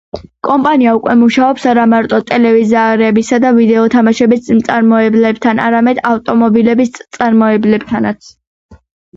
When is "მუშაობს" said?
1.17-1.65